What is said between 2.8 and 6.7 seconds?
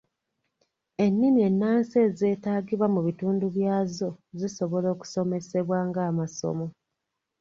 mu bitundu byazo zisobola okusomesebwa ng’amasomo.